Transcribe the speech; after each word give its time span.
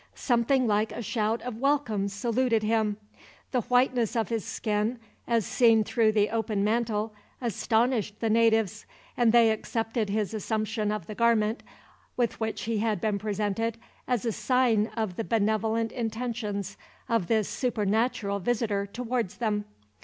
Something 0.15 0.65
like 0.65 0.91
a 0.91 1.03
shout 1.03 1.43
of 1.43 1.57
welcome 1.57 2.07
saluted 2.07 2.63
him. 2.63 2.97
The 3.51 3.61
whiteness 3.61 4.15
of 4.15 4.29
his 4.29 4.43
skin, 4.43 4.97
as 5.27 5.45
seen 5.45 5.83
through 5.83 6.13
the 6.13 6.31
open 6.31 6.63
mantle, 6.63 7.13
astonished 7.39 8.19
the 8.19 8.27
natives; 8.27 8.87
and 9.15 9.31
they 9.31 9.51
accepted 9.51 10.09
his 10.09 10.33
assumption 10.33 10.91
of 10.91 11.05
the 11.05 11.13
garment, 11.13 11.61
with 12.17 12.39
which 12.39 12.63
he 12.63 12.79
had 12.79 12.99
been 12.99 13.19
presented, 13.19 13.77
as 14.07 14.25
a 14.25 14.31
sign 14.31 14.87
of 14.97 15.17
the 15.17 15.23
benevolent 15.23 15.91
intentions 15.91 16.77
of 17.07 17.27
this 17.27 17.47
supernatural 17.47 18.39
visitor 18.39 18.87
towards 18.87 19.37
them. 19.37 19.65